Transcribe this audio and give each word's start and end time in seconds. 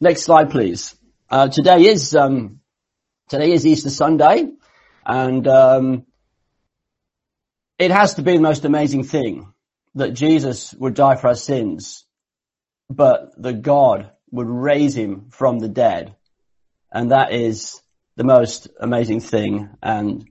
Next 0.00 0.22
slide, 0.22 0.50
please. 0.50 0.94
Uh, 1.28 1.48
today 1.48 1.86
is 1.86 2.14
um, 2.14 2.60
today 3.28 3.50
is 3.50 3.66
Easter 3.66 3.90
Sunday, 3.90 4.46
and 5.04 5.48
um, 5.48 6.06
it 7.80 7.90
has 7.90 8.14
to 8.14 8.22
be 8.22 8.34
the 8.36 8.42
most 8.42 8.64
amazing 8.64 9.02
thing 9.02 9.52
that 9.96 10.12
Jesus 10.12 10.72
would 10.74 10.94
die 10.94 11.16
for 11.16 11.26
our 11.26 11.34
sins, 11.34 12.04
but 12.88 13.32
that 13.42 13.62
God 13.62 14.12
would 14.30 14.46
raise 14.46 14.96
him 14.96 15.30
from 15.30 15.58
the 15.58 15.68
dead, 15.68 16.14
and 16.92 17.10
that 17.10 17.32
is 17.32 17.82
the 18.14 18.24
most 18.24 18.68
amazing 18.78 19.18
thing. 19.18 19.68
And 19.82 20.30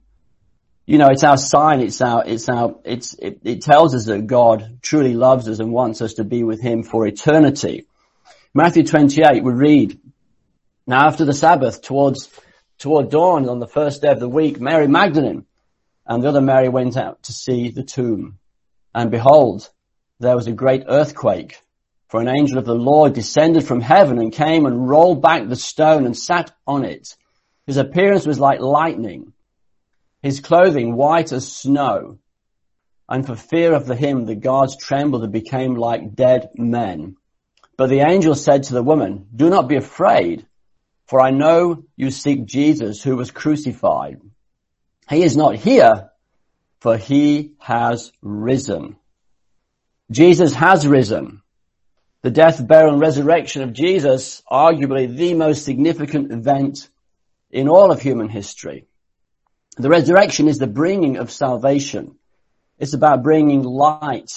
you 0.86 0.96
know, 0.96 1.08
it's 1.08 1.24
our 1.24 1.36
sign. 1.36 1.82
It's 1.82 2.00
our, 2.00 2.24
it's 2.26 2.48
our, 2.48 2.76
it's, 2.84 3.12
it, 3.18 3.40
it 3.44 3.60
tells 3.60 3.94
us 3.94 4.06
that 4.06 4.26
God 4.26 4.78
truly 4.80 5.12
loves 5.12 5.46
us 5.46 5.58
and 5.58 5.70
wants 5.70 6.00
us 6.00 6.14
to 6.14 6.24
be 6.24 6.42
with 6.42 6.62
Him 6.62 6.82
for 6.82 7.06
eternity. 7.06 7.87
Matthew 8.58 8.82
28, 8.82 9.44
we 9.44 9.52
read, 9.52 10.00
now 10.84 11.06
after 11.06 11.24
the 11.24 11.32
Sabbath, 11.32 11.80
towards, 11.80 12.28
toward 12.76 13.08
dawn 13.08 13.48
on 13.48 13.60
the 13.60 13.68
first 13.68 14.02
day 14.02 14.08
of 14.08 14.18
the 14.18 14.28
week, 14.28 14.60
Mary 14.60 14.88
Magdalene 14.88 15.46
and 16.04 16.20
the 16.20 16.28
other 16.28 16.40
Mary 16.40 16.68
went 16.68 16.96
out 16.96 17.22
to 17.22 17.32
see 17.32 17.70
the 17.70 17.84
tomb. 17.84 18.40
And 18.92 19.12
behold, 19.12 19.70
there 20.18 20.34
was 20.34 20.48
a 20.48 20.52
great 20.52 20.82
earthquake, 20.88 21.62
for 22.08 22.20
an 22.20 22.26
angel 22.26 22.58
of 22.58 22.64
the 22.64 22.74
Lord 22.74 23.12
descended 23.12 23.64
from 23.64 23.80
heaven 23.80 24.18
and 24.18 24.32
came 24.32 24.66
and 24.66 24.88
rolled 24.88 25.22
back 25.22 25.46
the 25.46 25.54
stone 25.54 26.04
and 26.04 26.18
sat 26.18 26.50
on 26.66 26.84
it. 26.84 27.14
His 27.64 27.76
appearance 27.76 28.26
was 28.26 28.40
like 28.40 28.58
lightning 28.58 29.34
his 30.20 30.40
clothing 30.40 30.96
white 30.96 31.30
as 31.30 31.46
snow. 31.46 32.18
And 33.08 33.24
for 33.24 33.36
fear 33.36 33.72
of 33.72 33.86
the 33.86 33.94
him, 33.94 34.24
the 34.24 34.34
guards 34.34 34.76
trembled 34.76 35.22
and 35.22 35.32
became 35.32 35.76
like 35.76 36.16
dead 36.16 36.50
men. 36.56 37.14
But 37.78 37.90
the 37.90 38.00
angel 38.00 38.34
said 38.34 38.64
to 38.64 38.74
the 38.74 38.82
woman, 38.82 39.28
do 39.34 39.48
not 39.48 39.68
be 39.68 39.76
afraid, 39.76 40.44
for 41.06 41.20
I 41.20 41.30
know 41.30 41.84
you 41.96 42.10
seek 42.10 42.44
Jesus 42.44 43.02
who 43.02 43.16
was 43.16 43.30
crucified. 43.30 44.20
He 45.08 45.22
is 45.22 45.36
not 45.36 45.54
here, 45.54 46.10
for 46.80 46.96
he 46.96 47.52
has 47.60 48.12
risen. 48.20 48.96
Jesus 50.10 50.54
has 50.54 50.88
risen. 50.88 51.40
The 52.22 52.32
death, 52.32 52.66
burial, 52.66 52.94
and 52.94 53.00
resurrection 53.00 53.62
of 53.62 53.72
Jesus, 53.72 54.42
arguably 54.50 55.16
the 55.16 55.34
most 55.34 55.64
significant 55.64 56.32
event 56.32 56.90
in 57.48 57.68
all 57.68 57.92
of 57.92 58.02
human 58.02 58.28
history. 58.28 58.86
The 59.76 59.88
resurrection 59.88 60.48
is 60.48 60.58
the 60.58 60.66
bringing 60.66 61.16
of 61.16 61.30
salvation. 61.30 62.16
It's 62.76 62.94
about 62.94 63.22
bringing 63.22 63.62
light 63.62 64.32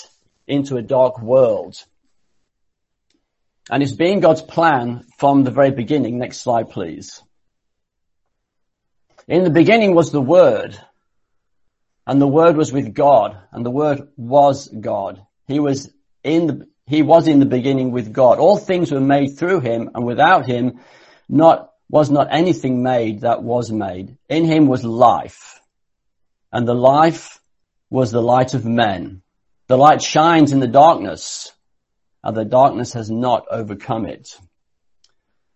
into 0.46 0.78
a 0.78 0.84
dark 0.84 1.20
world. 1.20 1.84
And 3.70 3.84
it's 3.84 3.92
been 3.92 4.20
God's 4.20 4.42
plan 4.42 5.06
from 5.18 5.44
the 5.44 5.52
very 5.52 5.72
beginning. 5.72 6.18
Next 6.18 6.42
slide, 6.42 6.70
please. 6.70 7.22
In 9.28 9.44
the 9.44 9.50
beginning 9.52 9.94
was 9.94 10.12
the 10.12 10.22
Word, 10.22 10.78
and 12.08 12.20
the 12.20 12.28
Word 12.28 12.58
was 12.58 12.74
with 12.74 12.94
God, 12.94 13.38
and 13.52 13.66
the 13.66 13.72
Word 13.72 14.08
was 14.18 14.68
God. 14.68 15.26
He 15.48 15.60
was 15.60 15.90
in 16.24 16.48
the, 16.48 16.68
he 16.88 17.04
was 17.04 17.28
in 17.28 17.40
the 17.40 17.46
beginning 17.46 17.92
with 17.92 18.12
God. 18.12 18.40
All 18.40 18.58
things 18.58 18.92
were 18.92 19.00
made 19.00 19.38
through 19.38 19.60
him, 19.62 19.92
and 19.94 20.06
without 20.06 20.46
him, 20.46 20.80
not 21.30 21.70
was 21.90 22.10
not 22.10 22.30
anything 22.32 22.82
made 22.82 23.22
that 23.22 23.44
was 23.44 23.70
made. 23.70 24.18
In 24.30 24.46
him 24.46 24.68
was 24.68 24.84
life, 24.84 25.60
and 26.52 26.68
the 26.68 26.74
life 26.74 27.40
was 27.90 28.12
the 28.12 28.22
light 28.22 28.54
of 28.54 28.66
men. 28.66 29.22
The 29.68 29.78
light 29.78 30.02
shines 30.02 30.52
in 30.52 30.60
the 30.60 30.68
darkness, 30.68 31.52
and 32.24 32.36
the 32.36 32.46
darkness 32.46 32.94
has 32.94 33.10
not 33.10 33.46
overcome 33.50 34.06
it. 34.06 34.38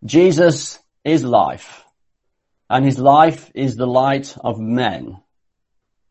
Jesus 0.04 0.80
is 1.04 1.24
life, 1.24 1.84
and 2.70 2.86
his 2.86 3.00
life 3.00 3.52
is 3.54 3.76
the 3.76 3.88
light 3.88 4.36
of 4.42 4.60
men, 4.60 5.22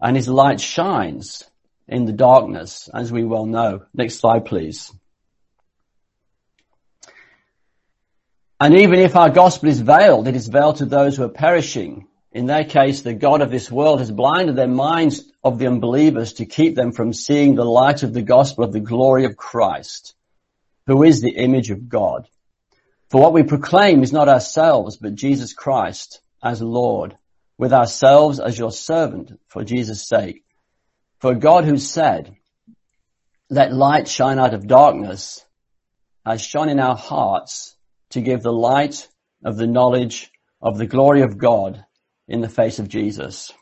and 0.01 0.17
his 0.17 0.29
light 0.29 0.61
shines 0.61 1.45
in 1.87 2.07
the 2.07 2.13
darkness, 2.13 2.89
as 2.93 3.13
we 3.13 3.25
well 3.25 3.47
know. 3.47 3.83
Next 3.93 4.17
slide, 4.17 4.47
please. 4.47 4.93
And 8.61 8.75
even 8.79 9.01
if 9.01 9.17
our 9.17 9.31
gospel 9.31 9.69
is 9.69 9.81
veiled, 9.81 10.29
it 10.29 10.37
is 10.37 10.49
veiled 10.49 10.77
to 10.77 10.87
those 10.87 11.17
who 11.17 11.25
are 11.25 11.29
perishing. 11.29 12.07
In 12.33 12.47
their 12.47 12.65
case, 12.65 13.03
the 13.03 13.13
God 13.13 13.43
of 13.43 13.51
this 13.51 13.71
world 13.71 13.99
has 13.99 14.11
blinded 14.11 14.57
their 14.57 14.69
minds 14.69 15.25
of 15.43 15.59
the 15.59 15.67
unbelievers 15.67 16.35
to 16.35 16.47
keep 16.47 16.75
them 16.75 16.93
from 16.93 17.13
seeing 17.13 17.55
the 17.55 17.65
light 17.65 18.03
of 18.03 18.13
the 18.13 18.23
gospel 18.23 18.65
of 18.65 18.73
the 18.73 18.81
glory 18.81 19.25
of 19.25 19.37
Christ, 19.37 20.15
who 20.87 21.03
is 21.03 21.21
the 21.21 21.37
image 21.37 21.71
of 21.71 21.89
God. 21.89 22.29
For 23.11 23.21
what 23.21 23.33
we 23.33 23.43
proclaim 23.43 24.03
is 24.03 24.13
not 24.13 24.29
ourselves, 24.29 24.97
but 24.97 25.15
Jesus 25.15 25.53
Christ 25.53 26.21
as 26.43 26.61
Lord, 26.61 27.17
with 27.59 27.73
ourselves 27.73 28.41
as 28.41 28.59
your 28.59 28.73
servant 28.73 29.33
for 29.49 29.65
Jesus' 29.65 30.07
sake. 30.07 30.45
For 31.21 31.35
God 31.35 31.65
who 31.65 31.79
said, 31.79 32.37
let 33.51 33.73
light 33.73 34.09
shine 34.09 34.39
out 34.39 34.55
of 34.55 34.67
darkness, 34.67 35.45
has 36.25 36.43
shone 36.43 36.69
in 36.69 36.81
our 36.81 36.97
hearts 36.97 37.77
to 38.11 38.21
give 38.21 38.43
the 38.43 38.53
light 38.53 39.09
of 39.45 39.57
the 39.57 39.67
knowledge 39.67 40.31
of 40.61 40.79
the 40.79 40.87
glory 40.87 41.23
of 41.23 41.39
God 41.39 41.85
in 42.27 42.41
the 42.41 42.49
face 42.49 42.79
of 42.79 42.89
Jesus. 42.89 43.53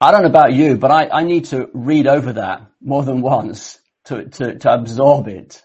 I 0.00 0.10
don't 0.10 0.22
know 0.22 0.28
about 0.28 0.52
you, 0.52 0.76
but 0.76 0.90
I, 0.90 1.08
I 1.08 1.24
need 1.24 1.46
to 1.46 1.70
read 1.72 2.06
over 2.06 2.34
that 2.34 2.62
more 2.80 3.04
than 3.04 3.20
once 3.20 3.78
to, 4.08 4.24
to, 4.24 4.58
to 4.58 4.74
absorb 4.74 5.28
it. 5.28 5.62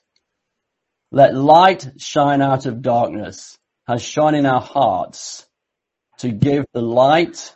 Let 1.12 1.36
light 1.36 1.92
shine 1.98 2.42
out 2.42 2.66
of 2.66 2.81
darkness 2.81 3.58
has 3.88 4.02
shone 4.02 4.36
in 4.36 4.46
our 4.46 4.62
hearts 4.62 5.46
to 6.20 6.30
give 6.30 6.66
the 6.74 6.81
light 6.81 7.54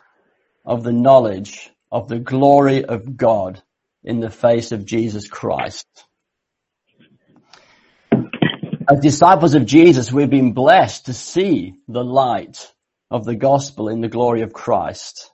of 0.64 0.82
the 0.84 0.92
knowledge 0.92 1.70
of 1.90 2.08
the 2.08 2.18
glory 2.18 2.84
of 2.84 3.16
God 3.16 3.62
in 4.04 4.20
the 4.20 4.30
face 4.30 4.72
of 4.72 4.84
Jesus 4.84 5.28
Christ. 5.28 5.86
As 8.90 9.00
disciples 9.00 9.54
of 9.54 9.66
Jesus, 9.66 10.12
we've 10.12 10.30
been 10.30 10.52
blessed 10.52 11.06
to 11.06 11.12
see 11.12 11.74
the 11.88 12.04
light 12.04 12.72
of 13.10 13.24
the 13.24 13.34
gospel 13.34 13.88
in 13.88 14.00
the 14.00 14.08
glory 14.08 14.42
of 14.42 14.52
Christ. 14.52 15.30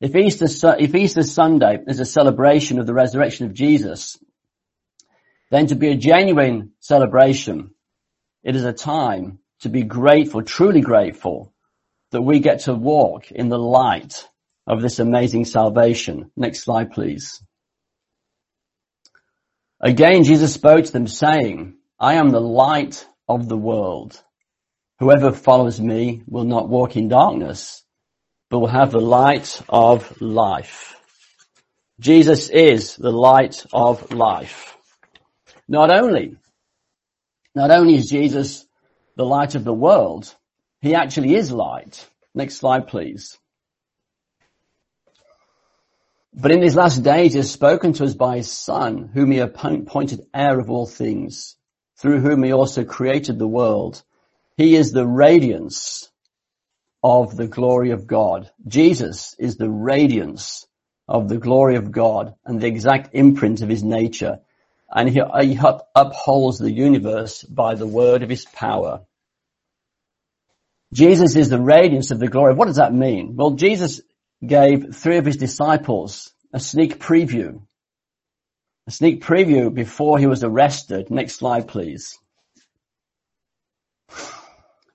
If 0.00 0.14
Easter, 0.14 0.76
if 0.78 0.94
Easter 0.94 1.22
Sunday 1.22 1.78
is 1.86 2.00
a 2.00 2.04
celebration 2.04 2.78
of 2.78 2.86
the 2.86 2.92
resurrection 2.92 3.46
of 3.46 3.54
Jesus, 3.54 4.18
then 5.50 5.68
to 5.68 5.74
be 5.74 5.88
a 5.88 5.96
genuine 5.96 6.72
celebration, 6.80 7.70
it 8.42 8.56
is 8.56 8.64
a 8.64 8.72
time 8.72 9.38
to 9.60 9.68
be 9.68 9.82
grateful, 9.82 10.42
truly 10.42 10.80
grateful, 10.80 11.52
that 12.10 12.22
we 12.22 12.40
get 12.40 12.60
to 12.60 12.74
walk 12.74 13.30
in 13.30 13.48
the 13.48 13.58
light 13.58 14.28
of 14.66 14.82
this 14.82 14.98
amazing 14.98 15.44
salvation. 15.44 16.30
Next 16.36 16.60
slide, 16.60 16.92
please. 16.92 17.42
Again, 19.80 20.24
Jesus 20.24 20.54
spoke 20.54 20.84
to 20.84 20.92
them 20.92 21.06
saying, 21.06 21.74
I 21.98 22.14
am 22.14 22.30
the 22.30 22.40
light 22.40 23.06
of 23.28 23.48
the 23.48 23.56
world. 23.56 24.20
Whoever 24.98 25.32
follows 25.32 25.80
me 25.80 26.22
will 26.26 26.44
not 26.44 26.68
walk 26.68 26.96
in 26.96 27.08
darkness, 27.08 27.84
but 28.48 28.60
will 28.60 28.68
have 28.68 28.92
the 28.92 29.00
light 29.00 29.60
of 29.68 30.20
life. 30.20 30.96
Jesus 32.00 32.48
is 32.48 32.96
the 32.96 33.12
light 33.12 33.64
of 33.72 34.12
life. 34.12 34.75
Not 35.68 35.90
only, 35.90 36.36
not 37.54 37.70
only 37.70 37.96
is 37.96 38.10
Jesus 38.10 38.66
the 39.16 39.24
light 39.24 39.54
of 39.54 39.64
the 39.64 39.72
world, 39.72 40.32
he 40.80 40.94
actually 40.94 41.34
is 41.34 41.50
light. 41.50 42.08
Next 42.34 42.56
slide, 42.56 42.88
please. 42.88 43.38
But 46.34 46.52
in 46.52 46.60
these 46.60 46.76
last 46.76 47.02
days 47.02 47.32
he 47.32 47.38
has 47.38 47.50
spoken 47.50 47.94
to 47.94 48.04
us 48.04 48.14
by 48.14 48.36
his 48.36 48.52
son, 48.52 49.10
whom 49.14 49.30
he 49.30 49.38
appointed 49.38 50.26
heir 50.34 50.60
of 50.60 50.70
all 50.70 50.86
things 50.86 51.56
through 51.98 52.20
whom 52.20 52.42
he 52.42 52.52
also 52.52 52.84
created 52.84 53.38
the 53.38 53.48
world. 53.48 54.02
He 54.58 54.76
is 54.76 54.92
the 54.92 55.06
radiance 55.06 56.10
of 57.02 57.36
the 57.36 57.46
glory 57.46 57.92
of 57.92 58.06
God. 58.06 58.50
Jesus 58.66 59.34
is 59.38 59.56
the 59.56 59.70
radiance 59.70 60.66
of 61.08 61.28
the 61.28 61.38
glory 61.38 61.76
of 61.76 61.90
God 61.90 62.34
and 62.44 62.60
the 62.60 62.66
exact 62.66 63.14
imprint 63.14 63.62
of 63.62 63.68
his 63.68 63.82
nature. 63.82 64.40
And 64.88 65.08
he, 65.08 65.20
upholds 65.94 66.58
the 66.58 66.72
universe 66.72 67.42
by 67.42 67.74
the 67.74 67.86
word 67.86 68.22
of 68.22 68.30
his 68.30 68.44
power. 68.44 69.02
Jesus 70.92 71.34
is 71.34 71.48
the 71.48 71.60
radiance 71.60 72.10
of 72.12 72.20
the 72.20 72.28
glory. 72.28 72.54
What 72.54 72.66
does 72.66 72.76
that 72.76 72.94
mean? 72.94 73.34
Well, 73.36 73.52
Jesus 73.52 74.00
gave 74.46 74.94
three 74.94 75.16
of 75.16 75.26
his 75.26 75.36
disciples 75.36 76.32
a 76.52 76.60
sneak 76.60 77.00
preview 77.00 77.60
a 78.86 78.90
sneak 78.90 79.22
preview 79.22 79.72
before 79.72 80.18
he 80.18 80.26
was 80.26 80.44
arrested. 80.44 81.10
Next 81.10 81.34
slide, 81.34 81.66
please. 81.66 82.18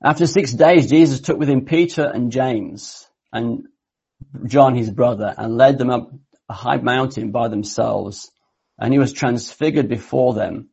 After 0.03 0.25
six 0.25 0.53
days, 0.53 0.89
Jesus 0.89 1.19
took 1.19 1.38
with 1.38 1.49
him 1.49 1.65
Peter 1.65 2.03
and 2.03 2.31
James 2.31 3.07
and 3.33 3.67
John, 4.45 4.75
his 4.75 4.89
brother, 4.89 5.33
and 5.38 5.57
led 5.57 5.77
them 5.77 5.89
up 5.89 6.11
a 6.47 6.53
high 6.53 6.77
mountain 6.77 7.31
by 7.31 7.49
themselves. 7.49 8.31
And 8.81 8.92
he 8.92 9.00
was 9.00 9.13
transfigured 9.13 9.88
before 9.88 10.33
them, 10.33 10.69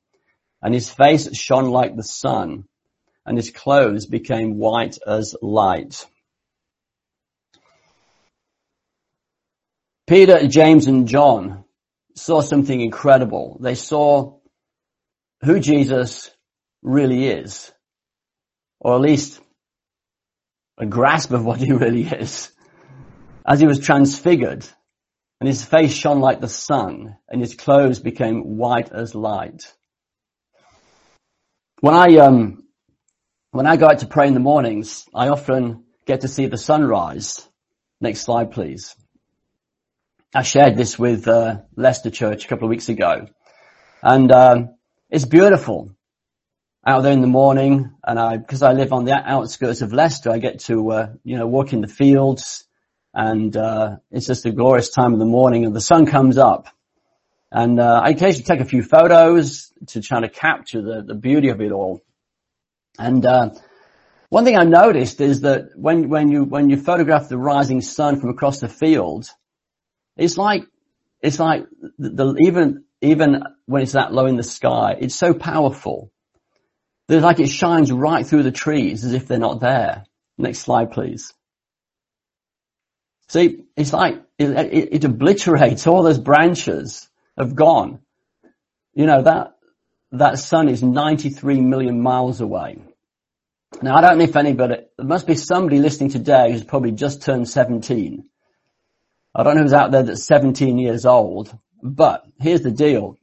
and 0.63 0.73
his 0.73 0.89
face 0.89 1.37
shone 1.37 1.71
like 1.71 1.95
the 1.95 2.03
sun, 2.03 2.65
and 3.27 3.37
his 3.37 3.51
clothes 3.51 4.07
became 4.07 4.57
white 4.57 4.97
as 5.07 5.37
light. 5.43 6.07
Peter, 10.07 10.49
James 10.49 10.87
and 10.87 11.07
John 11.07 11.65
saw 12.17 12.41
something 12.41 12.81
incredible. 12.81 13.59
They 13.61 13.75
saw 13.75 14.39
who 15.45 15.61
Jesus 15.61 16.31
really 16.83 17.27
is, 17.29 17.71
or 18.81 18.95
at 18.95 19.03
least 19.03 19.39
a 20.79 20.87
grasp 20.87 21.33
of 21.33 21.45
what 21.45 21.61
he 21.61 21.73
really 21.73 22.07
is, 22.07 22.51
as 23.47 23.61
he 23.61 23.67
was 23.67 23.81
transfigured 23.81 24.67
and 25.41 25.49
his 25.49 25.65
face 25.65 25.95
shone 25.95 26.21
like 26.21 26.41
the 26.41 26.49
sun 26.49 27.17
and 27.29 27.41
his 27.41 27.55
clothes 27.55 28.01
became 28.01 28.57
white 28.57 28.91
as 28.93 29.15
light. 29.15 29.73
When 31.81 31.95
I, 31.95 32.17
um, 32.17 32.65
when 33.53 33.67
I 33.67 33.77
go 33.77 33.87
out 33.87 34.01
to 34.01 34.07
pray 34.07 34.27
in 34.27 34.35
the 34.35 34.41
mornings, 34.41 35.07
I 35.15 35.29
often 35.29 35.85
get 36.07 36.23
to 36.23 36.29
see 36.29 36.47
the 36.47 36.59
sunrise. 36.59 37.49
Next 38.01 38.23
slide, 38.23 38.51
please. 38.51 38.97
I 40.35 40.43
shared 40.43 40.77
this 40.77 40.99
with 40.99 41.27
uh, 41.27 41.63
Leicester 41.75 42.11
Church 42.11 42.45
a 42.45 42.49
couple 42.49 42.67
of 42.67 42.71
weeks 42.71 42.91
ago, 42.91 43.29
and 44.03 44.31
um, 44.31 44.75
it's 45.09 45.25
beautiful 45.25 45.97
out 46.87 47.03
there 47.03 47.13
in 47.13 47.23
the 47.23 47.27
morning. 47.27 47.93
And 48.05 48.19
I, 48.19 48.37
because 48.37 48.63
I 48.63 48.73
live 48.73 48.93
on 48.93 49.07
the 49.07 49.15
outskirts 49.15 49.81
of 49.81 49.95
Leicester, 49.95 50.31
I 50.31 50.39
get 50.39 50.61
to 50.61 50.91
uh, 50.91 51.13
you 51.25 51.39
know 51.39 51.47
walk 51.47 51.73
in 51.73 51.81
the 51.81 51.89
fields, 51.89 52.68
and 53.19 53.57
uh, 53.57 53.97
it's 54.11 54.27
just 54.27 54.47
a 54.47 54.53
glorious 54.53 54.91
time 54.91 55.13
in 55.13 55.19
the 55.19 55.27
morning. 55.27 55.65
And 55.65 55.75
the 55.75 55.81
sun 55.81 56.07
comes 56.07 56.39
up, 56.39 56.69
and 57.51 57.81
uh, 57.81 58.01
I 58.05 58.11
occasionally 58.11 58.45
take 58.45 58.61
a 58.61 58.65
few 58.65 58.83
photos 58.83 59.73
to 59.89 60.01
try 60.01 60.21
to 60.21 60.29
capture 60.29 60.83
the, 60.83 61.03
the 61.03 61.15
beauty 61.15 61.49
of 61.49 61.61
it 61.61 61.73
all. 61.73 62.03
And 62.99 63.27
uh, 63.27 63.51
one 64.29 64.45
thing 64.45 64.57
I 64.57 64.65
noticed 64.65 65.21
is 65.21 65.41
that 65.41 65.71
when 65.75 66.09
when 66.09 66.31
you 66.31 66.45
when 66.45 66.71
you 66.71 66.77
photograph 66.77 67.29
the 67.29 67.39
rising 67.39 67.81
sun 67.81 68.21
from 68.21 68.31
across 68.31 68.61
the 68.61 68.69
field 68.69 69.29
it's 70.19 70.37
like, 70.37 70.65
it's 71.23 71.39
like 71.39 71.67
the, 71.99 72.11
the, 72.11 72.37
even, 72.41 72.85
even 73.01 73.45
when 73.67 73.83
it's 73.83 73.93
that 73.93 74.13
low 74.13 74.27
in 74.27 74.37
the 74.37 74.43
sky, 74.43 74.97
it's 74.99 75.15
so 75.15 75.33
powerful. 75.33 76.13
There's 77.07 77.23
like 77.23 77.41
it 77.41 77.49
shines 77.49 77.91
right 77.91 78.27
through 78.27 78.43
the 78.43 78.53
trees 78.53 79.05
as 79.05 79.15
if 79.15 79.29
they're 79.29 79.39
not 79.39 79.61
there. 79.61 80.05
Next 80.37 80.59
slide, 80.59 80.91
please. 80.91 81.33
See, 83.29 83.65
it's 83.77 83.93
like, 83.93 84.23
it, 84.39 84.51
it, 84.51 84.89
it 84.93 85.05
obliterates 85.05 85.87
all 85.87 86.03
those 86.03 86.19
branches 86.19 87.09
have 87.37 87.55
gone. 87.55 88.01
You 88.95 89.07
know, 89.07 89.23
that, 89.23 89.57
that 90.13 90.39
sun 90.39 90.69
is 90.69 90.83
93 90.83 91.61
million 91.61 92.01
miles 92.01 92.41
away. 92.41 92.79
Now 93.83 93.97
I 93.97 94.01
don't 94.01 94.19
know 94.19 94.25
if 94.25 94.37
anybody, 94.37 94.77
there 94.97 95.07
must 95.07 95.27
be 95.27 95.35
somebody 95.35 95.79
listening 95.79 96.11
today 96.11 96.53
who's 96.53 96.65
probably 96.65 96.93
just 96.93 97.23
turned 97.23 97.49
17 97.49 98.25
I 99.39 99.45
don't 99.45 99.55
know 99.55 99.63
who's 99.63 99.73
out 99.73 99.93
there 99.93 100.03
that's 100.03 100.25
17 100.25 100.79
years 100.79 101.07
old, 101.07 101.57
but 101.81 102.27
here's 102.41 102.63
the 102.63 102.73
deal. 102.73 103.17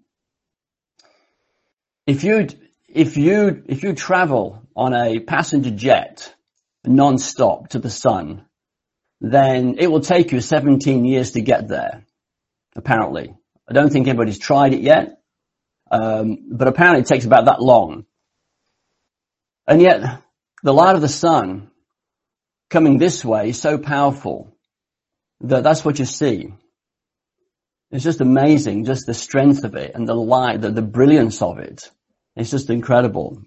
If 2.08 2.24
you, 2.24 2.48
if 2.88 3.18
you, 3.18 3.64
if 3.66 3.84
you 3.84 3.94
travel 3.94 4.62
on 4.78 4.94
a 4.94 5.20
passenger 5.20 5.72
jet 5.72 6.34
non-stop 6.86 7.70
to 7.70 7.80
the 7.80 7.90
sun, 7.90 8.46
then 9.22 9.76
it 9.80 9.88
will 9.88 10.02
take 10.02 10.32
you 10.32 10.42
17 10.42 11.06
years 11.06 11.32
to 11.32 11.42
get 11.42 11.68
there, 11.68 12.06
apparently. 12.76 13.34
I 13.68 13.74
don't 13.74 13.92
think 13.92 14.08
anybody's 14.08 14.40
tried 14.40 14.74
it 14.74 14.82
yet, 14.82 15.20
um, 15.92 16.50
but 16.52 16.68
apparently 16.68 17.02
it 17.02 17.08
takes 17.08 17.26
about 17.26 17.46
that 17.46 17.62
long. 17.62 18.06
And 19.68 19.82
yet, 19.82 20.22
the 20.64 20.74
light 20.74 20.96
of 20.96 21.02
the 21.02 21.08
sun 21.10 21.72
coming 22.70 22.98
this 22.98 23.24
way 23.24 23.50
is 23.50 23.60
so 23.60 23.78
powerful 23.78 24.56
that 25.42 25.64
that's 25.64 25.84
what 25.84 26.00
you 26.00 26.06
see. 26.06 26.54
It's 27.92 28.04
just 28.04 28.22
amazing, 28.22 28.86
just 28.86 29.06
the 29.06 29.14
strength 29.14 29.64
of 29.64 29.76
it 29.76 29.92
and 29.96 30.08
the 30.08 30.16
light, 30.16 30.62
the, 30.62 30.72
the 30.72 30.82
brilliance 30.82 31.42
of 31.42 31.60
it. 31.60 31.90
It's 32.36 32.52
just 32.52 32.70
incredible. 32.70 33.42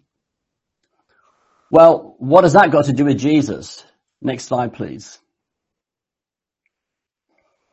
Well, 1.70 2.16
what 2.18 2.44
has 2.44 2.54
that 2.54 2.70
got 2.70 2.86
to 2.86 2.92
do 2.92 3.04
with 3.04 3.18
Jesus? 3.18 3.84
Next 4.22 4.44
slide, 4.44 4.72
please. 4.72 5.18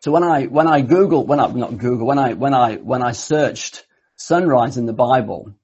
So 0.06 0.12
when 0.12 0.24
I, 0.24 0.44
when 0.44 0.68
I 0.68 0.82
Google, 0.82 1.26
when 1.26 1.40
I, 1.40 1.48
not 1.48 1.80
Google, 1.80 2.06
when 2.06 2.20
I, 2.20 2.34
when 2.34 2.54
I, 2.54 2.76
when 2.76 3.02
I 3.02 3.14
searched 3.14 3.88
sunrise 4.16 4.78
in 4.78 4.86
the 4.86 4.94
Bible, 4.94 5.56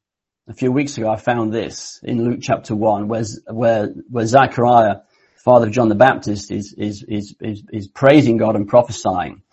a 0.47 0.55
few 0.55 0.71
weeks 0.71 0.97
ago 0.97 1.07
I 1.11 1.17
found 1.17 1.53
this 1.53 1.99
in 2.01 2.25
Luke 2.25 2.39
chapter 2.41 2.73
1 2.73 3.07
where, 3.07 3.23
where, 3.51 3.89
where 4.09 4.25
Zechariah 4.25 5.01
father 5.35 5.67
of 5.67 5.73
John 5.73 5.89
the 5.89 5.93
Baptist 5.93 6.49
is, 6.49 6.73
is, 6.73 7.03
is, 7.03 7.35
is, 7.39 7.63
is 7.71 7.87
praising 7.87 8.37
God 8.37 8.55
and 8.55 8.67
prophesying. 8.67 9.43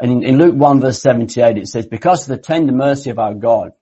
And 0.00 0.10
in, 0.10 0.24
in 0.24 0.38
Luke 0.38 0.56
1 0.56 0.80
verse 0.80 1.00
78 1.00 1.58
it 1.58 1.68
says, 1.68 1.86
because 1.86 2.22
of 2.22 2.36
the 2.36 2.42
tender 2.42 2.72
mercy 2.72 3.10
of 3.10 3.20
our 3.20 3.34
God, 3.34 3.74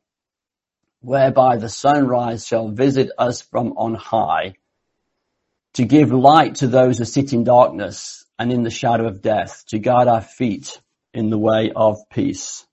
whereby 1.00 1.56
the 1.56 1.70
sunrise 1.70 2.46
shall 2.46 2.68
visit 2.68 3.10
us 3.16 3.40
from 3.40 3.78
on 3.78 3.94
high, 3.94 4.56
to 5.72 5.86
give 5.86 6.12
light 6.12 6.56
to 6.56 6.66
those 6.66 6.98
who 6.98 7.06
sit 7.06 7.32
in 7.32 7.44
darkness 7.44 8.23
and 8.38 8.52
in 8.52 8.62
the 8.62 8.70
shadow 8.70 9.06
of 9.06 9.22
death, 9.22 9.64
to 9.68 9.78
guide 9.78 10.08
our 10.08 10.20
feet 10.20 10.80
in 11.12 11.30
the 11.30 11.38
way 11.38 11.70
of 11.74 11.98
peace. 12.10 12.66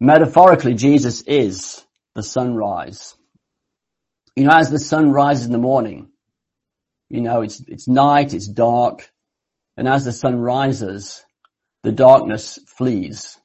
Metaphorically, 0.00 0.74
Jesus 0.74 1.22
is 1.22 1.84
the 2.14 2.22
sunrise. 2.22 3.14
You 4.36 4.44
know, 4.44 4.56
as 4.56 4.70
the 4.70 4.78
sun 4.78 5.10
rises 5.10 5.46
in 5.46 5.52
the 5.52 5.58
morning, 5.58 6.10
you 7.08 7.20
know, 7.20 7.42
it's, 7.42 7.60
it's 7.60 7.88
night, 7.88 8.34
it's 8.34 8.48
dark, 8.48 9.10
and 9.76 9.88
as 9.88 10.04
the 10.04 10.12
sun 10.12 10.40
rises, 10.40 11.24
the 11.82 11.92
darkness 11.92 12.58
flees. 12.66 13.38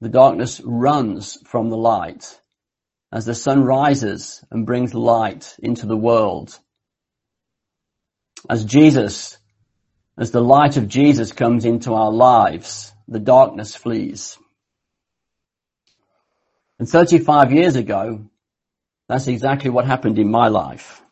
The 0.00 0.08
darkness 0.08 0.60
runs 0.64 1.38
from 1.46 1.70
the 1.70 1.76
light 1.76 2.38
as 3.12 3.24
the 3.24 3.34
sun 3.34 3.64
rises 3.64 4.44
and 4.50 4.66
brings 4.66 4.92
light 4.94 5.56
into 5.62 5.86
the 5.86 5.96
world. 5.96 6.58
As 8.50 8.64
Jesus, 8.64 9.38
as 10.18 10.30
the 10.30 10.40
light 10.40 10.76
of 10.76 10.88
Jesus 10.88 11.32
comes 11.32 11.64
into 11.64 11.92
our 11.94 12.10
lives, 12.10 12.92
the 13.06 13.20
darkness 13.20 13.76
flees. 13.76 14.38
And 16.78 16.88
35 16.88 17.52
years 17.52 17.76
ago, 17.76 18.26
that's 19.08 19.28
exactly 19.28 19.70
what 19.70 19.86
happened 19.86 20.18
in 20.18 20.30
my 20.30 20.48
life. 20.48 21.02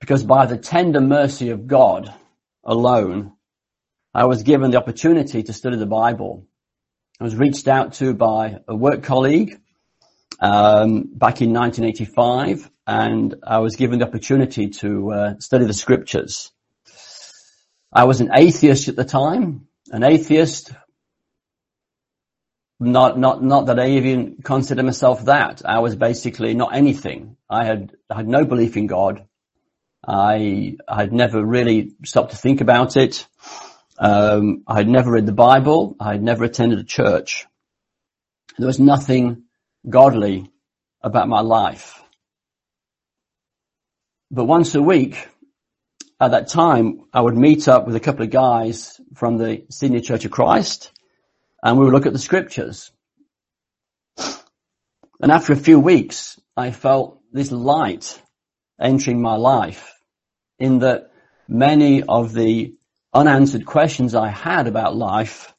Because 0.00 0.24
by 0.24 0.46
the 0.46 0.56
tender 0.56 1.00
mercy 1.00 1.50
of 1.50 1.66
God 1.66 2.12
alone, 2.64 3.32
I 4.14 4.24
was 4.24 4.42
given 4.42 4.70
the 4.70 4.78
opportunity 4.78 5.42
to 5.42 5.52
study 5.52 5.76
the 5.76 5.86
Bible. 5.86 6.46
I 7.20 7.24
was 7.24 7.36
reached 7.36 7.68
out 7.68 7.94
to 7.94 8.14
by 8.14 8.60
a 8.66 8.74
work 8.74 9.02
colleague 9.02 9.60
um, 10.40 11.02
back 11.12 11.42
in 11.42 11.52
1985, 11.52 12.70
and 12.86 13.36
I 13.46 13.58
was 13.58 13.76
given 13.76 13.98
the 13.98 14.06
opportunity 14.06 14.68
to 14.68 15.12
uh, 15.12 15.38
study 15.38 15.66
the 15.66 15.74
scriptures. 15.74 16.50
I 17.92 18.04
was 18.04 18.20
an 18.20 18.30
atheist 18.32 18.88
at 18.88 18.96
the 18.96 19.04
time, 19.04 19.66
an 19.90 20.04
atheist. 20.04 20.72
Not, 22.78 23.18
not, 23.18 23.42
not 23.42 23.66
that 23.66 23.78
I 23.78 23.90
even 23.90 24.36
consider 24.42 24.82
myself 24.82 25.24
that. 25.26 25.62
I 25.64 25.80
was 25.80 25.96
basically 25.96 26.54
not 26.54 26.74
anything. 26.74 27.36
I 27.48 27.64
had, 27.64 27.92
I 28.08 28.16
had 28.16 28.28
no 28.28 28.44
belief 28.44 28.76
in 28.76 28.86
God. 28.86 29.26
I 30.06 30.76
had 30.88 31.12
never 31.12 31.44
really 31.44 31.92
stopped 32.04 32.30
to 32.30 32.36
think 32.36 32.60
about 32.60 32.96
it. 32.96 33.26
Um, 33.98 34.62
I 34.66 34.76
had 34.76 34.88
never 34.88 35.10
read 35.10 35.26
the 35.26 35.32
Bible. 35.32 35.96
I 36.00 36.12
had 36.12 36.22
never 36.22 36.44
attended 36.44 36.78
a 36.78 36.84
church. 36.84 37.46
There 38.56 38.66
was 38.66 38.80
nothing 38.80 39.42
godly 39.86 40.50
about 41.02 41.28
my 41.28 41.40
life. 41.40 42.02
But 44.30 44.44
once 44.44 44.74
a 44.74 44.82
week, 44.82 45.28
at 46.20 46.32
that 46.32 46.48
time, 46.48 47.00
I 47.12 47.20
would 47.20 47.36
meet 47.36 47.66
up 47.66 47.86
with 47.86 47.96
a 47.96 48.00
couple 48.00 48.24
of 48.24 48.30
guys 48.30 49.00
from 49.14 49.38
the 49.38 49.64
Sydney 49.70 50.02
Church 50.02 50.24
of 50.26 50.30
Christ, 50.30 50.92
and 51.62 51.78
we 51.78 51.84
would 51.84 51.94
look 51.94 52.06
at 52.06 52.12
the 52.12 52.18
scriptures. 52.18 52.92
And 55.22 55.32
after 55.32 55.52
a 55.52 55.56
few 55.56 55.80
weeks, 55.80 56.38
I 56.56 56.72
felt 56.72 57.20
this 57.32 57.50
light 57.50 58.20
entering 58.80 59.22
my 59.22 59.36
life 59.36 59.94
in 60.58 60.80
that 60.80 61.10
many 61.48 62.02
of 62.02 62.34
the 62.34 62.74
unanswered 63.14 63.64
questions 63.64 64.14
I 64.14 64.28
had 64.28 64.66
about 64.66 64.96
life 64.96 65.54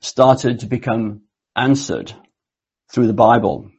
started 0.00 0.60
to 0.60 0.66
become 0.66 1.22
answered 1.54 2.12
through 2.90 3.06
the 3.06 3.12
Bible. 3.12 3.70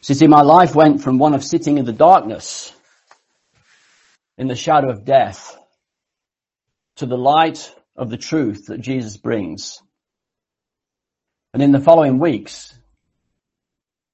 So 0.00 0.12
you 0.12 0.14
see, 0.14 0.26
my 0.26 0.42
life 0.42 0.74
went 0.74 1.02
from 1.02 1.18
one 1.18 1.34
of 1.34 1.44
sitting 1.44 1.78
in 1.78 1.84
the 1.84 1.92
darkness, 1.92 2.72
in 4.38 4.48
the 4.48 4.56
shadow 4.56 4.90
of 4.90 5.04
death, 5.04 5.56
to 6.96 7.06
the 7.06 7.16
light 7.16 7.74
of 7.96 8.10
the 8.10 8.16
truth 8.16 8.66
that 8.66 8.80
Jesus 8.80 9.16
brings. 9.16 9.80
And 11.52 11.62
in 11.62 11.72
the 11.72 11.80
following 11.80 12.18
weeks, 12.18 12.72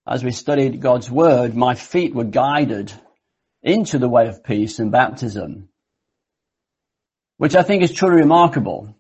as 0.07 0.25
we 0.25 0.31
studied 0.31 0.81
God's 0.81 1.11
word, 1.11 1.55
my 1.55 1.75
feet 1.75 2.15
were 2.15 2.25
guided 2.25 2.93
into 3.63 3.99
the 3.99 4.09
way 4.09 4.29
of 4.29 4.43
peace 4.43 4.79
and 4.79 4.91
baptism, 4.91 5.69
which 7.37 7.55
I 7.55 7.63
think 7.63 7.83
is 7.83 7.93
truly 7.93 8.23
remarkable 8.23 8.95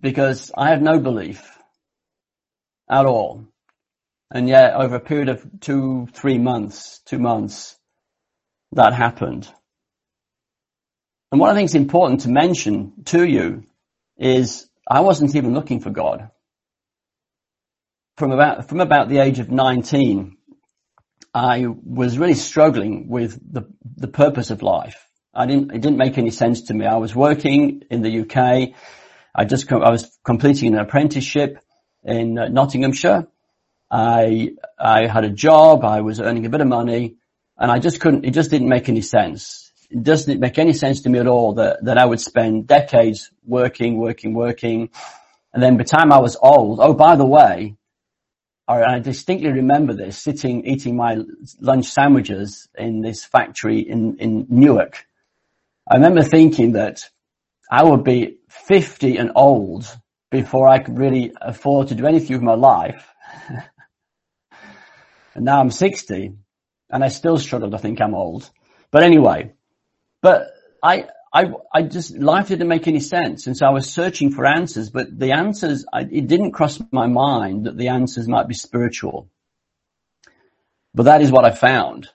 because 0.00 0.50
I 0.56 0.68
had 0.68 0.82
no 0.82 0.98
belief 0.98 1.58
at 2.90 3.06
all. 3.06 3.46
And 4.30 4.48
yet 4.48 4.74
over 4.74 4.96
a 4.96 5.00
period 5.00 5.28
of 5.28 5.46
two, 5.60 6.08
three 6.12 6.38
months, 6.38 7.00
two 7.04 7.18
months, 7.18 7.76
that 8.72 8.94
happened. 8.94 9.48
And 11.32 11.40
what 11.40 11.50
I 11.50 11.54
think 11.54 11.70
is 11.70 11.74
important 11.74 12.20
to 12.20 12.28
mention 12.28 12.92
to 13.06 13.26
you 13.26 13.64
is 14.18 14.68
I 14.86 15.00
wasn't 15.00 15.34
even 15.34 15.54
looking 15.54 15.80
for 15.80 15.88
God. 15.88 16.30
From 18.18 18.32
about, 18.32 18.68
from 18.68 18.80
about 18.80 19.08
the 19.08 19.18
age 19.18 19.38
of 19.38 19.50
19, 19.50 20.36
I 21.32 21.64
was 21.66 22.18
really 22.18 22.34
struggling 22.34 23.08
with 23.08 23.40
the, 23.50 23.62
the 23.96 24.08
purpose 24.08 24.50
of 24.50 24.60
life. 24.60 25.08
I 25.32 25.46
didn't, 25.46 25.72
it 25.72 25.80
didn't 25.80 25.96
make 25.96 26.18
any 26.18 26.30
sense 26.30 26.64
to 26.64 26.74
me. 26.74 26.84
I 26.84 26.96
was 26.96 27.14
working 27.14 27.84
in 27.90 28.02
the 28.02 28.20
UK. 28.20 28.74
I 29.34 29.46
just, 29.46 29.72
I 29.72 29.90
was 29.90 30.18
completing 30.22 30.74
an 30.74 30.80
apprenticeship 30.80 31.58
in 32.04 32.38
uh, 32.38 32.48
Nottinghamshire. 32.48 33.26
I, 33.90 34.50
I 34.78 35.06
had 35.06 35.24
a 35.24 35.30
job. 35.30 35.82
I 35.82 36.02
was 36.02 36.20
earning 36.20 36.44
a 36.44 36.50
bit 36.50 36.60
of 36.60 36.66
money 36.66 37.16
and 37.56 37.70
I 37.70 37.78
just 37.78 38.00
couldn't, 38.00 38.26
it 38.26 38.32
just 38.32 38.50
didn't 38.50 38.68
make 38.68 38.90
any 38.90 39.00
sense. 39.00 39.71
Doesn't 40.00 40.32
it 40.32 40.40
make 40.40 40.58
any 40.58 40.72
sense 40.72 41.02
to 41.02 41.10
me 41.10 41.18
at 41.18 41.26
all 41.26 41.54
that, 41.54 41.84
that 41.84 41.98
I 41.98 42.04
would 42.04 42.20
spend 42.20 42.66
decades 42.66 43.30
working, 43.44 43.98
working, 43.98 44.34
working. 44.34 44.90
And 45.52 45.62
then 45.62 45.76
by 45.76 45.82
the 45.82 45.88
time 45.88 46.12
I 46.12 46.18
was 46.18 46.36
old, 46.40 46.80
oh, 46.80 46.94
by 46.94 47.16
the 47.16 47.26
way, 47.26 47.76
I 48.68 49.00
distinctly 49.00 49.50
remember 49.50 49.92
this, 49.92 50.18
sitting 50.18 50.64
eating 50.64 50.96
my 50.96 51.18
lunch 51.60 51.86
sandwiches 51.86 52.68
in 52.78 53.02
this 53.02 53.24
factory 53.24 53.80
in, 53.80 54.16
in 54.18 54.46
Newark. 54.48 55.04
I 55.90 55.96
remember 55.96 56.22
thinking 56.22 56.72
that 56.72 57.08
I 57.70 57.82
would 57.82 58.04
be 58.04 58.38
50 58.48 59.16
and 59.16 59.32
old 59.34 59.84
before 60.30 60.68
I 60.68 60.78
could 60.78 60.98
really 60.98 61.32
afford 61.40 61.88
to 61.88 61.94
do 61.94 62.06
anything 62.06 62.36
with 62.36 62.42
my 62.42 62.54
life. 62.54 63.12
and 65.34 65.44
now 65.44 65.60
I'm 65.60 65.70
60 65.70 66.32
and 66.88 67.04
I 67.04 67.08
still 67.08 67.38
struggle 67.38 67.70
to 67.72 67.78
think 67.78 68.00
I'm 68.00 68.14
old. 68.14 68.48
But 68.90 69.02
anyway, 69.02 69.52
but 70.22 70.52
I, 70.82 71.08
I, 71.32 71.52
I 71.74 71.82
just, 71.82 72.16
life 72.16 72.48
didn't 72.48 72.68
make 72.68 72.88
any 72.88 73.00
sense. 73.00 73.46
And 73.46 73.56
so 73.56 73.66
I 73.66 73.70
was 73.70 73.90
searching 73.90 74.30
for 74.30 74.46
answers, 74.46 74.90
but 74.90 75.18
the 75.18 75.32
answers, 75.32 75.84
I, 75.92 76.02
it 76.02 76.28
didn't 76.28 76.52
cross 76.52 76.80
my 76.90 77.06
mind 77.06 77.66
that 77.66 77.76
the 77.76 77.88
answers 77.88 78.28
might 78.28 78.48
be 78.48 78.54
spiritual. 78.54 79.28
But 80.94 81.04
that 81.04 81.22
is 81.22 81.30
what 81.30 81.44
I 81.44 81.50
found 81.50 82.08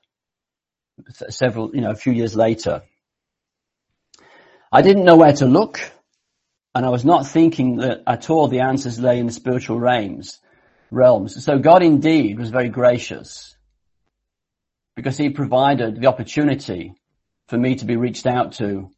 several, 1.30 1.76
you 1.76 1.82
know, 1.82 1.92
a 1.92 1.96
few 1.96 2.14
years 2.14 2.36
later. 2.36 2.84
I 4.72 4.82
didn't 4.82 5.06
know 5.06 5.16
where 5.16 5.34
to 5.34 5.46
look 5.46 5.80
and 6.76 6.86
I 6.86 6.90
was 6.90 7.04
not 7.04 7.26
thinking 7.26 7.78
that 7.78 8.04
at 8.06 8.30
all 8.30 8.48
the 8.48 8.60
answers 8.60 9.00
lay 9.00 9.20
in 9.20 9.26
the 9.26 9.34
spiritual 9.34 9.80
realms, 9.80 10.40
realms. 10.92 11.44
So 11.44 11.58
God 11.58 11.82
indeed 11.82 12.38
was 12.38 12.52
very 12.52 12.70
gracious 12.70 13.56
because 14.96 15.18
he 15.18 15.30
provided 15.30 16.00
the 16.00 16.08
opportunity 16.08 16.94
for 17.48 17.58
me 17.58 17.76
to 17.76 17.86
be 17.86 17.96
reached 17.96 18.28
out 18.28 18.54
to 18.54 18.92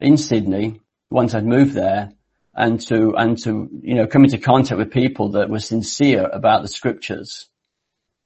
in 0.00 0.16
Sydney 0.16 0.80
once 1.10 1.34
I'd 1.34 1.46
moved 1.46 1.74
there 1.74 2.12
and 2.54 2.80
to, 2.82 3.14
and 3.16 3.36
to, 3.44 3.68
you 3.82 3.94
know, 3.94 4.06
come 4.06 4.24
into 4.24 4.38
contact 4.38 4.78
with 4.78 4.92
people 4.92 5.30
that 5.30 5.50
were 5.50 5.58
sincere 5.58 6.28
about 6.28 6.62
the 6.62 6.68
scriptures 6.68 7.46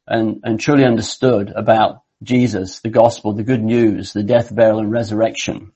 and, 0.07 0.41
and 0.45 0.59
truly 0.59 0.85
understood 0.85 1.53
about 1.55 2.03
Jesus, 2.23 2.81
the 2.81 2.89
gospel, 2.89 3.33
the 3.33 3.45
good 3.45 3.63
news, 3.63 4.13
the 4.13 4.23
death, 4.23 4.55
burial 4.55 4.81
and 4.81 4.91
resurrection. 4.91 5.73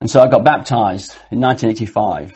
And 0.00 0.10
so 0.10 0.20
I 0.20 0.28
got 0.28 0.44
baptized 0.44 1.12
in 1.30 1.40
1985. 1.40 2.34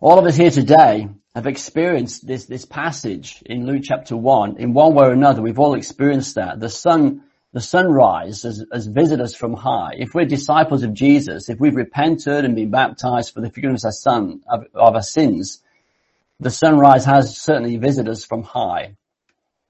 All 0.00 0.18
of 0.18 0.26
us 0.26 0.36
here 0.36 0.50
today 0.50 1.08
have 1.34 1.46
experienced 1.46 2.26
this, 2.26 2.44
this 2.44 2.64
passage 2.64 3.42
in 3.46 3.66
Luke 3.66 3.82
chapter 3.84 4.16
one. 4.16 4.58
In 4.58 4.72
one 4.72 4.94
way 4.94 5.06
or 5.06 5.12
another, 5.12 5.42
we've 5.42 5.58
all 5.58 5.74
experienced 5.74 6.36
that. 6.36 6.60
The 6.60 6.68
sun 6.68 7.24
the 7.54 7.60
sunrise 7.60 8.44
as, 8.44 8.64
as 8.72 8.88
visitors 8.88 9.36
from 9.36 9.54
high. 9.54 9.92
If 9.96 10.12
we're 10.12 10.24
disciples 10.24 10.82
of 10.82 10.92
Jesus, 10.92 11.48
if 11.48 11.60
we've 11.60 11.76
repented 11.76 12.44
and 12.44 12.56
been 12.56 12.70
baptized 12.70 13.32
for 13.32 13.40
the 13.40 13.48
forgiveness 13.48 13.84
of 13.84 13.88
our, 13.88 13.92
son, 13.92 14.40
of, 14.48 14.64
of 14.74 14.94
our 14.96 15.02
sins, 15.02 15.62
the 16.40 16.50
sunrise 16.50 17.04
has 17.04 17.38
certainly 17.38 17.76
visitors 17.76 18.24
from 18.24 18.42
high. 18.42 18.96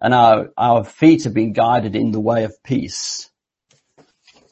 And 0.01 0.15
our, 0.15 0.51
our 0.57 0.83
feet 0.83 1.25
have 1.25 1.35
been 1.35 1.53
guided 1.53 1.95
in 1.95 2.11
the 2.11 2.21
way 2.21 2.45
of 2.45 2.63
peace, 2.63 3.31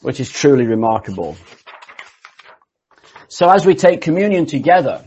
which 0.03 0.21
is 0.21 0.31
truly 0.31 0.67
remarkable. 0.67 1.39
So 3.29 3.49
as 3.49 3.65
we 3.65 3.75
take 3.75 4.03
communion 4.03 4.45
together, 4.45 5.03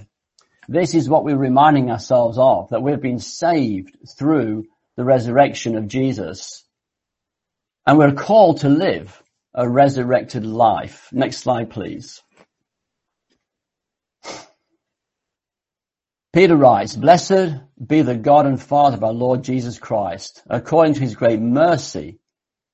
this 0.67 0.95
is 0.95 1.07
what 1.07 1.23
we're 1.23 1.37
reminding 1.37 1.91
ourselves 1.91 2.39
of, 2.39 2.69
that 2.71 2.81
we've 2.81 2.99
been 2.99 3.19
saved 3.19 3.95
through 4.17 4.65
the 4.95 5.03
resurrection 5.03 5.77
of 5.77 5.87
Jesus 5.87 6.64
and 7.85 7.99
we're 7.99 8.13
called 8.13 8.61
to 8.61 8.69
live 8.69 9.21
a 9.53 9.69
resurrected 9.69 10.45
life. 10.45 11.07
Next 11.11 11.37
slide, 11.37 11.69
please. 11.69 12.21
Peter 16.33 16.55
writes, 16.55 16.95
Blessed 16.95 17.61
be 17.85 18.01
the 18.01 18.15
God 18.15 18.45
and 18.45 18.61
Father 18.61 18.97
of 18.97 19.03
our 19.03 19.13
Lord 19.13 19.43
Jesus 19.43 19.77
Christ. 19.77 20.43
According 20.49 20.95
to 20.95 21.01
his 21.01 21.15
great 21.15 21.39
mercy, 21.39 22.19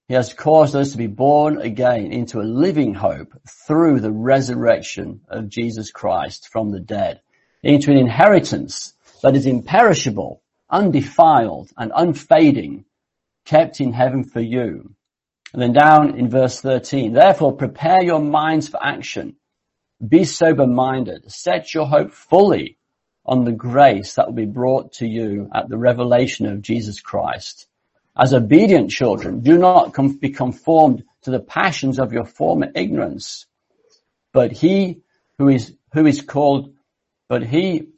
he 0.08 0.16
has 0.16 0.34
caused 0.34 0.76
us 0.76 0.94
to 0.94 0.98
be 0.98 1.08
born 1.08 1.62
again 1.62 2.12
into 2.12 2.40
a 2.40 2.44
living 2.44 2.94
hope 2.94 3.34
through 3.68 4.00
the 4.00 4.12
resurrection 4.12 5.22
of 5.28 5.50
Jesus 5.50 5.92
Christ 5.92 6.50
from 6.52 6.72
the 6.72 6.80
dead, 6.80 7.22
into 7.62 7.92
an 7.92 7.98
inheritance 7.98 8.94
that 9.22 9.36
is 9.36 9.46
imperishable, 9.46 10.42
undefiled, 10.70 11.70
and 11.78 11.92
unfading, 11.96 12.86
kept 13.46 13.80
in 13.80 13.94
heaven 13.94 14.24
for 14.24 14.42
you 14.42 14.96
and 15.54 15.62
then 15.62 15.74
down 15.74 16.18
in 16.18 16.30
verse 16.30 16.62
13, 16.62 17.14
therefore 17.14 17.54
prepare 17.54 18.04
your 18.04 18.22
minds 18.22 18.70
for 18.70 18.82
action. 18.84 19.36
Be 20.06 20.24
sober 20.24 20.66
minded. 20.66 21.32
Set 21.32 21.74
your 21.74 21.88
hope 21.88 22.12
fully 22.12 22.78
on 23.26 23.44
the 23.44 23.52
grace 23.52 24.16
that 24.16 24.28
will 24.28 24.34
be 24.34 24.46
brought 24.46 24.94
to 24.94 25.08
you 25.08 25.50
at 25.54 25.70
the 25.70 25.78
revelation 25.78 26.48
of 26.48 26.62
Jesus 26.62 27.02
Christ. 27.02 27.68
As 28.18 28.34
obedient 28.34 28.90
children, 28.90 29.42
do 29.42 29.58
not 29.58 29.94
com- 29.94 30.18
be 30.18 30.30
conformed 30.30 31.04
to 31.24 31.32
the 31.32 31.40
passions 31.40 32.00
of 32.00 32.14
your 32.14 32.26
former 32.26 32.70
ignorance, 32.74 33.46
but 34.34 34.52
he 34.52 35.02
who 35.38 35.50
is, 35.50 35.74
who 35.94 36.06
is 36.06 36.22
called, 36.22 36.74
but 37.30 37.44
he 37.44 37.90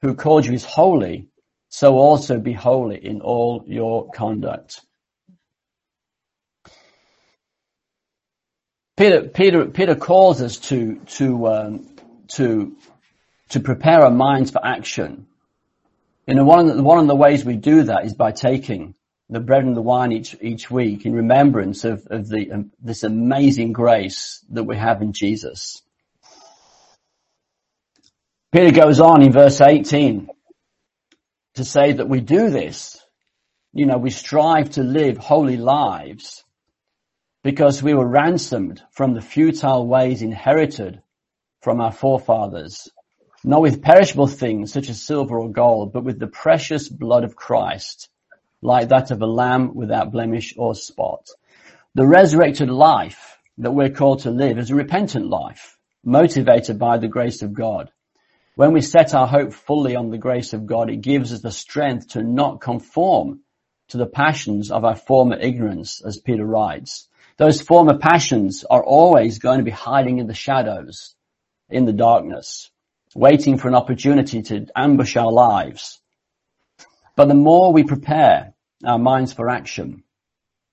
who 0.00 0.14
called 0.14 0.46
you 0.46 0.54
is 0.54 0.64
holy, 0.64 1.28
so 1.68 1.96
also 1.96 2.38
be 2.38 2.52
holy 2.52 3.04
in 3.04 3.20
all 3.20 3.64
your 3.66 4.10
conduct. 4.10 4.80
Peter, 8.98 9.22
Peter, 9.22 9.64
Peter 9.66 9.94
calls 9.94 10.42
us 10.42 10.56
to, 10.56 10.96
to, 11.06 11.46
um, 11.46 11.88
to, 12.26 12.76
to 13.50 13.60
prepare 13.60 14.02
our 14.02 14.10
minds 14.10 14.50
for 14.50 14.60
action. 14.66 15.28
You 16.26 16.34
know, 16.34 16.44
one 16.44 16.68
of, 16.68 16.76
the, 16.76 16.82
one 16.82 16.98
of 16.98 17.06
the 17.06 17.14
ways 17.14 17.44
we 17.44 17.54
do 17.54 17.84
that 17.84 18.06
is 18.06 18.14
by 18.14 18.32
taking 18.32 18.96
the 19.30 19.38
bread 19.38 19.62
and 19.62 19.76
the 19.76 19.82
wine 19.82 20.10
each, 20.10 20.34
each 20.42 20.68
week 20.68 21.06
in 21.06 21.14
remembrance 21.14 21.84
of, 21.84 22.08
of 22.10 22.28
the, 22.28 22.50
um, 22.50 22.72
this 22.82 23.04
amazing 23.04 23.72
grace 23.72 24.44
that 24.50 24.64
we 24.64 24.76
have 24.76 25.00
in 25.00 25.12
Jesus. 25.12 25.80
Peter 28.50 28.72
goes 28.72 28.98
on 28.98 29.22
in 29.22 29.30
verse 29.30 29.60
18 29.60 30.28
to 31.54 31.64
say 31.64 31.92
that 31.92 32.08
we 32.08 32.20
do 32.20 32.50
this. 32.50 33.00
You 33.72 33.86
know, 33.86 33.98
we 33.98 34.10
strive 34.10 34.70
to 34.70 34.82
live 34.82 35.18
holy 35.18 35.56
lives 35.56 36.42
because 37.42 37.82
we 37.82 37.94
were 37.94 38.06
ransomed 38.06 38.82
from 38.90 39.14
the 39.14 39.20
futile 39.20 39.86
ways 39.86 40.22
inherited 40.22 41.00
from 41.60 41.80
our 41.80 41.92
forefathers, 41.92 42.88
not 43.44 43.62
with 43.62 43.82
perishable 43.82 44.26
things 44.26 44.72
such 44.72 44.88
as 44.88 45.00
silver 45.00 45.38
or 45.38 45.50
gold, 45.50 45.92
but 45.92 46.04
with 46.04 46.18
the 46.18 46.26
precious 46.26 46.88
blood 46.88 47.24
of 47.24 47.36
Christ, 47.36 48.08
like 48.60 48.88
that 48.88 49.10
of 49.10 49.22
a 49.22 49.26
lamb 49.26 49.74
without 49.74 50.10
blemish 50.10 50.54
or 50.56 50.74
spot. 50.74 51.28
The 51.94 52.06
resurrected 52.06 52.70
life 52.70 53.38
that 53.58 53.72
we're 53.72 53.90
called 53.90 54.20
to 54.20 54.30
live 54.30 54.58
is 54.58 54.70
a 54.70 54.74
repentant 54.74 55.26
life, 55.26 55.78
motivated 56.04 56.78
by 56.78 56.98
the 56.98 57.08
grace 57.08 57.42
of 57.42 57.52
God. 57.52 57.90
When 58.56 58.72
we 58.72 58.80
set 58.80 59.14
our 59.14 59.26
hope 59.26 59.52
fully 59.52 59.94
on 59.94 60.10
the 60.10 60.18
grace 60.18 60.52
of 60.52 60.66
God, 60.66 60.90
it 60.90 61.00
gives 61.00 61.32
us 61.32 61.40
the 61.40 61.52
strength 61.52 62.08
to 62.08 62.22
not 62.22 62.60
conform 62.60 63.40
to 63.88 63.96
the 63.96 64.06
passions 64.06 64.70
of 64.70 64.84
our 64.84 64.96
former 64.96 65.38
ignorance, 65.38 66.02
as 66.04 66.18
Peter 66.18 66.44
writes. 66.44 67.08
Those 67.38 67.60
former 67.60 67.96
passions 67.96 68.64
are 68.68 68.82
always 68.82 69.38
going 69.38 69.58
to 69.58 69.64
be 69.64 69.70
hiding 69.70 70.18
in 70.18 70.26
the 70.26 70.34
shadows, 70.34 71.14
in 71.70 71.84
the 71.84 71.92
darkness, 71.92 72.68
waiting 73.14 73.58
for 73.58 73.68
an 73.68 73.76
opportunity 73.76 74.42
to 74.42 74.66
ambush 74.74 75.16
our 75.16 75.30
lives. 75.30 76.00
But 77.14 77.28
the 77.28 77.34
more 77.34 77.72
we 77.72 77.84
prepare 77.84 78.54
our 78.84 78.98
minds 78.98 79.32
for 79.32 79.48
action, 79.48 80.02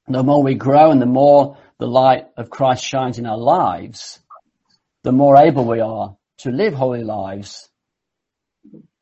the 0.07 0.24
more 0.24 0.41
we 0.41 0.55
grow 0.55 0.89
and 0.89 1.00
the 1.00 1.05
more 1.05 1.57
the 1.77 1.88
light 1.88 2.27
of 2.36 2.50
Christ 2.50 2.84
shines 2.84 3.19
in 3.19 3.27
our 3.27 3.38
lives, 3.38 4.19
the 5.03 5.12
more 5.12 5.38
able 5.38 5.65
we 5.65 5.81
are 5.81 6.17
to 6.39 6.51
live 6.51 6.74
holy 6.74 7.03
lives 7.03 7.69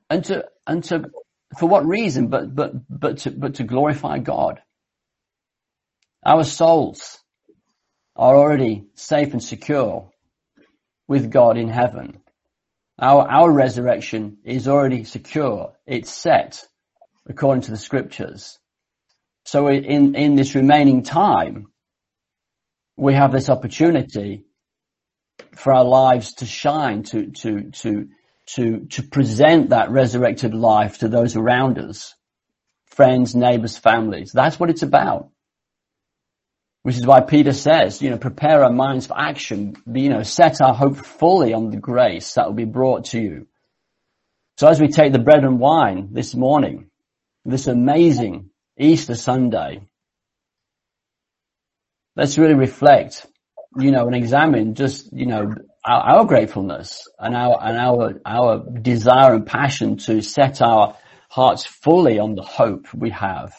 and 0.10 0.25
to, 0.25 0.46
and 0.67 0.84
to, 0.86 1.10
for 1.58 1.70
what 1.70 1.86
reason, 1.86 2.27
but, 2.27 2.53
but, 2.53 2.74
but 2.89 3.20
to, 3.20 3.32
but 3.32 3.55
to 3.55 3.63
glorify 3.63 4.20
God. 4.20 4.62
Our 6.25 6.43
souls 6.43 7.23
are 8.15 8.36
already 8.36 8.86
safe 8.96 9.34
and 9.34 9.43
secure 9.43 10.10
with 11.08 11.32
God 11.32 11.58
in 11.58 11.70
heaven. 11.70 12.20
Our, 13.00 13.27
our 13.29 13.51
resurrection 13.51 14.38
is 14.43 14.67
already 14.67 15.03
secure. 15.03 15.74
It's 15.86 16.12
set 16.12 16.63
according 17.27 17.63
to 17.63 17.72
the 17.72 17.77
scriptures. 17.77 18.60
So 19.46 19.67
in, 19.67 20.15
in 20.15 20.36
this 20.36 20.55
remaining 20.55 21.03
time, 21.03 21.67
we 22.96 23.13
have 23.15 23.32
this 23.32 23.50
opportunity 23.50 24.46
for 25.55 25.74
our 25.74 25.84
lives 25.84 26.36
to 26.36 26.46
shine, 26.46 27.03
to, 27.03 27.32
to, 27.32 27.72
to, 27.72 28.08
to, 28.55 28.86
to 28.86 29.03
present 29.03 29.70
that 29.70 29.89
resurrected 29.89 30.53
life 30.53 31.00
to 31.00 31.08
those 31.08 31.36
around 31.36 31.79
us, 31.79 32.13
friends, 32.86 33.36
neighbors, 33.36 33.77
families. 33.77 34.32
That's 34.32 34.60
what 34.60 34.70
it's 34.70 34.84
about. 34.84 35.29
Which 36.84 36.98
is 36.98 37.08
why 37.08 37.22
Peter 37.22 37.54
says, 37.54 38.02
you 38.02 38.10
know, 38.10 38.18
prepare 38.18 38.63
our 38.63 38.72
minds 38.72 39.08
for 39.08 39.18
action, 39.18 39.75
you 39.88 40.10
know, 40.10 40.24
set 40.24 40.62
our 40.62 40.74
hope 40.74 40.98
fully 40.98 41.54
on 41.54 41.70
the 41.70 41.78
grace 41.78 42.34
that 42.34 42.46
will 42.46 42.54
be 42.54 42.66
brought 42.66 43.06
to 43.06 43.22
you. 43.22 43.48
So 44.58 44.68
as 44.68 44.82
we 44.82 44.90
take 44.90 45.13
the 45.13 45.20
bread 45.20 45.46
and 45.46 45.60
wine 45.60 46.10
this 46.12 46.36
morning, 46.36 46.90
this 47.46 47.68
amazing 47.68 48.50
Easter 48.78 49.16
Sunday, 49.16 49.82
let's 52.18 52.38
really 52.38 52.54
reflect, 52.54 53.25
you 53.78 53.92
know, 53.92 54.06
and 54.06 54.16
examine 54.16 54.75
just, 54.75 55.12
you 55.13 55.25
know, 55.25 55.56
our, 55.86 56.18
our, 56.18 56.25
gratefulness 56.25 57.08
and 57.18 57.36
our, 57.36 57.58
and 57.62 57.78
our, 57.78 58.22
our 58.25 58.66
desire 58.82 59.36
and 59.36 59.46
passion 59.46 59.98
to 59.98 60.22
set 60.22 60.62
our 60.62 60.98
hearts 61.30 61.66
fully 61.66 62.20
on 62.20 62.36
the 62.36 62.44
hope 62.44 62.94
we 62.94 63.10
have 63.10 63.56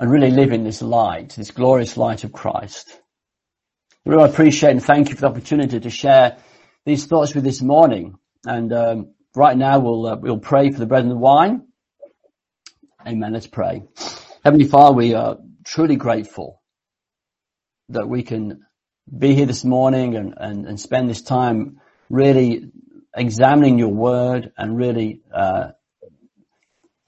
and 0.00 0.10
really 0.10 0.30
live 0.30 0.50
in 0.50 0.64
this 0.64 0.80
light, 0.80 1.34
this 1.36 1.50
glorious 1.50 1.98
light 1.98 2.24
of 2.24 2.32
Christ. 2.32 2.88
We 4.06 4.14
really 4.14 4.30
appreciate 4.30 4.70
and 4.70 4.82
thank 4.82 5.10
you 5.10 5.14
for 5.14 5.20
the 5.20 5.28
opportunity 5.28 5.78
to 5.78 5.90
share 5.90 6.38
these 6.86 7.04
thoughts 7.04 7.34
with 7.34 7.44
this 7.44 7.60
morning. 7.60 8.18
And 8.46 8.72
um, 8.72 9.14
right 9.36 9.56
now 9.56 9.78
we'll 9.78 10.06
uh, 10.06 10.16
we'll 10.16 10.38
pray 10.38 10.70
for 10.70 10.78
the 10.78 10.86
bread 10.86 11.02
and 11.02 11.10
the 11.10 11.16
wine. 11.16 11.66
Amen. 13.06 13.34
Let's 13.34 13.46
pray. 13.46 13.82
Heavenly 14.42 14.66
Father, 14.66 14.96
we 14.96 15.12
are 15.12 15.36
truly 15.64 15.96
grateful 15.96 16.62
that 17.90 18.08
we 18.08 18.22
can 18.22 18.62
be 19.16 19.34
here 19.34 19.46
this 19.46 19.64
morning 19.64 20.16
and, 20.16 20.34
and, 20.38 20.66
and 20.66 20.80
spend 20.80 21.10
this 21.10 21.20
time 21.20 21.78
really 22.08 22.72
examining 23.14 23.78
your 23.78 23.92
word 23.92 24.52
and 24.56 24.78
really, 24.78 25.20
uh, 25.34 25.72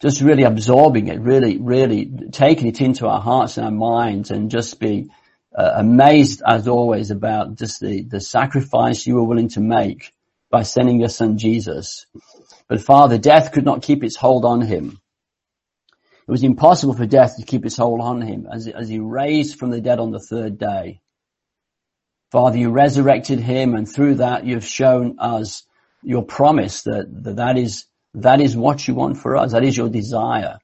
just 0.03 0.21
really 0.21 0.43
absorbing 0.43 1.07
it, 1.07 1.21
really, 1.21 1.59
really 1.59 2.11
taking 2.33 2.67
it 2.67 2.81
into 2.81 3.07
our 3.07 3.21
hearts 3.21 3.57
and 3.57 3.65
our 3.65 3.73
minds 3.73 4.33
and 4.33 4.51
just 4.51 4.81
be 4.81 5.09
uh, 5.57 5.75
amazed 5.77 6.43
as 6.45 6.67
always 6.67 7.13
about 7.13 7.55
just 7.57 7.81
the, 7.81 8.03
the 8.03 8.21
sacrifice 8.21 9.07
you 9.07 9.15
were 9.15 9.23
willing 9.23 9.49
to 9.49 9.61
make 9.61 10.13
by 10.51 10.65
sending 10.65 10.99
your 10.99 11.09
son 11.09 11.39
Jesus. 11.39 12.07
But 12.67 12.83
Father, 12.83 13.17
death 13.17 13.53
could 13.53 13.65
not 13.65 13.83
keep 13.83 14.03
its 14.03 14.17
hold 14.17 14.45
on 14.45 14.61
him. 14.61 15.01
It 16.27 16.31
was 16.31 16.43
impossible 16.43 16.95
for 16.95 17.07
death 17.07 17.37
to 17.37 17.45
keep 17.45 17.65
its 17.65 17.77
hold 17.77 18.01
on 18.01 18.23
him 18.23 18.49
as, 18.53 18.67
as 18.67 18.89
he 18.89 18.99
raised 18.99 19.59
from 19.59 19.71
the 19.71 19.81
dead 19.81 20.01
on 20.01 20.11
the 20.11 20.21
third 20.21 20.59
day. 20.59 21.01
Father, 22.33 22.59
you 22.59 22.71
resurrected 22.71 23.39
him 23.39 23.75
and 23.75 23.89
through 23.89 24.17
that 24.17 24.47
you've 24.47 24.65
shown 24.65 25.19
us 25.21 25.65
your 26.03 26.25
promise 26.25 26.83
that, 26.83 27.07
that 27.25 27.37
that 27.37 27.59
is, 27.59 27.85
that 28.15 28.41
is 28.41 28.57
what 28.57 28.87
you 28.87 28.95
want 28.95 29.19
for 29.19 29.37
us. 29.37 29.53
That 29.53 29.65
is 29.65 29.77
your 29.77 29.89
desire 29.89 30.59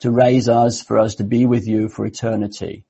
to 0.00 0.10
raise 0.10 0.48
us, 0.48 0.82
for 0.82 0.98
us 0.98 1.16
to 1.16 1.24
be 1.24 1.46
with 1.46 1.66
you 1.66 1.88
for 1.88 2.06
eternity. 2.06 2.84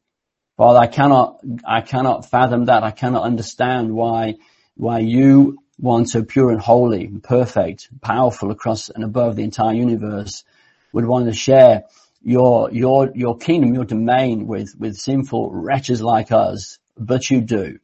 Father, 0.57 0.79
I 0.79 0.87
cannot, 0.87 1.41
I 1.65 1.81
cannot 1.81 2.29
fathom 2.29 2.67
that. 2.67 2.83
I 2.83 2.91
cannot 2.91 3.25
understand 3.25 3.93
why, 3.93 4.37
why 4.77 4.99
you, 4.99 5.59
one 5.79 6.07
so 6.07 6.23
pure 6.23 6.51
and 6.51 6.61
holy, 6.61 7.07
and 7.07 7.23
perfect, 7.23 7.89
powerful 8.03 8.51
across 8.51 8.91
and 8.91 9.03
above 9.03 9.37
the 9.37 9.45
entire 9.45 9.75
universe, 9.75 10.45
would 10.93 11.07
want 11.07 11.27
to 11.27 11.33
share 11.33 11.85
your, 12.23 12.71
your, 12.71 13.11
your 13.15 13.39
kingdom, 13.39 13.75
your 13.75 13.85
domain 13.85 14.47
with, 14.47 14.75
with 14.79 14.97
sinful 14.97 15.51
wretches 15.53 16.03
like 16.03 16.31
us, 16.31 16.79
but 16.97 17.31
you 17.31 17.41
do. 17.41 17.79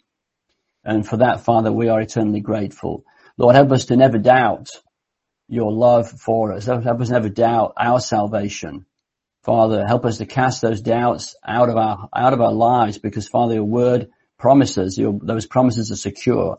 And 0.84 1.06
for 1.06 1.16
that, 1.18 1.40
Father, 1.40 1.72
we 1.72 1.88
are 1.88 2.00
eternally 2.00 2.40
grateful. 2.40 3.04
Lord, 3.38 3.56
help 3.56 3.72
us 3.72 3.86
to 3.86 3.96
never 3.96 4.18
doubt 4.18 4.70
your 5.48 5.72
love 5.72 6.08
for 6.08 6.52
us. 6.52 6.66
Help 6.66 7.00
us 7.00 7.10
never 7.10 7.28
doubt 7.28 7.74
our 7.76 8.00
salvation. 8.00 8.86
Father, 9.42 9.86
help 9.86 10.04
us 10.04 10.18
to 10.18 10.26
cast 10.26 10.60
those 10.60 10.80
doubts 10.80 11.36
out 11.44 11.68
of 11.68 11.76
our, 11.76 12.08
out 12.14 12.32
of 12.32 12.40
our 12.40 12.52
lives 12.52 12.98
because 12.98 13.28
Father, 13.28 13.54
your 13.54 13.64
word 13.64 14.10
promises, 14.38 14.98
your, 14.98 15.18
those 15.22 15.46
promises 15.46 15.92
are 15.92 15.96
secure. 15.96 16.58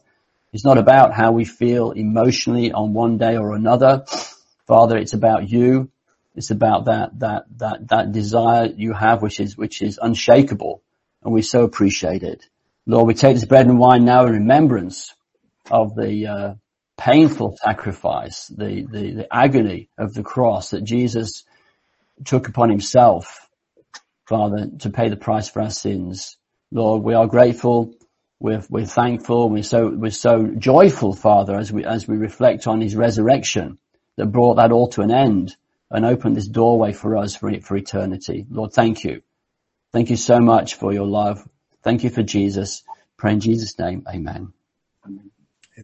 It's 0.54 0.64
not 0.64 0.78
about 0.78 1.14
how 1.14 1.34
we 1.34 1.44
feel 1.44 1.92
emotionally 1.92 2.72
on 2.72 2.94
one 2.94 3.18
day 3.18 3.36
or 3.36 3.54
another. 3.56 4.06
Father, 4.66 4.98
it's 4.98 5.14
about 5.14 5.50
you 5.50 5.92
it's 6.38 6.52
about 6.52 6.86
that, 6.86 7.20
that, 7.20 7.46
that, 7.58 7.88
that 7.88 8.12
desire 8.12 8.68
you 8.68 8.94
have, 8.94 9.24
which 9.24 9.40
is, 9.40 9.58
which 9.58 9.82
is 9.82 10.00
unshakable. 10.00 10.84
And 11.24 11.34
we 11.34 11.42
so 11.42 11.64
appreciate 11.64 12.22
it. 12.22 12.48
Lord, 12.86 13.08
we 13.08 13.16
take 13.16 13.36
this 13.36 13.44
bread 13.44 13.66
and 13.66 13.80
wine 13.80 14.06
now 14.06 14.28
in 14.28 14.34
remembrance 14.34 15.16
of 15.72 15.96
the, 15.96 16.28
uh, 16.28 16.54
painful 16.98 17.58
sacrifice, 17.62 18.48
the, 18.48 18.86
the, 18.90 19.12
the 19.14 19.28
agony 19.32 19.90
of 19.98 20.14
the 20.14 20.24
cross 20.24 20.72
that 20.72 20.84
Jesus 20.84 21.44
took 22.26 22.48
upon 22.48 22.70
himself, 22.70 23.48
Father, 24.28 24.68
to 24.80 24.90
pay 24.90 25.10
the 25.10 25.16
price 25.16 25.50
for 25.50 25.62
our 25.62 25.70
sins. 25.70 26.38
Lord, 26.72 27.04
we 27.04 27.14
are 27.14 27.28
grateful. 27.28 27.94
We're, 28.40 28.64
we're 28.70 28.86
thankful. 28.86 29.50
We're 29.50 29.64
so, 29.64 29.88
we're 29.88 30.12
so 30.12 30.48
joyful, 30.48 31.14
Father, 31.14 31.56
as 31.56 31.72
we, 31.72 31.86
as 31.86 32.08
we 32.08 32.18
reflect 32.18 32.68
on 32.68 32.82
his 32.82 32.96
resurrection 32.96 33.78
that 34.18 34.28
brought 34.28 34.56
that 34.56 34.72
all 34.72 34.90
to 34.90 35.02
an 35.02 35.12
end 35.12 35.56
and 35.90 36.06
opened 36.06 36.36
this 36.36 36.48
doorway 36.48 36.92
for 36.94 37.16
us 37.16 37.36
for, 37.36 37.52
for 37.62 37.78
eternity. 37.78 38.46
Lord, 38.50 38.74
thank 38.74 39.04
you. 39.04 39.22
Thank 39.94 40.10
you 40.10 40.18
so 40.18 40.40
much 40.40 40.76
for 40.76 40.92
your 40.92 41.08
love. 41.08 41.48
Thank 41.84 42.04
you 42.04 42.10
for 42.10 42.24
Jesus. 42.24 42.84
Pray 43.18 43.34
in 43.34 43.40
Jesus' 43.40 43.80
name. 43.80 44.06
Amen. 44.08 44.52
Amen. 45.06 45.32